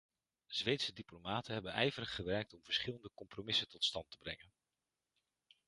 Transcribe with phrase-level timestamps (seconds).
[0.47, 4.51] Zweedse diplomaten hebben ijverig gewerkt om verschillende compromissen tot stand te brengen.